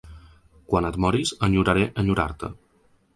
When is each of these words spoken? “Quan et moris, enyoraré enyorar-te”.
“Quan 0.71 0.87
et 0.87 0.95
moris, 1.05 1.33
enyoraré 1.49 1.83
enyorar-te”. 2.05 2.51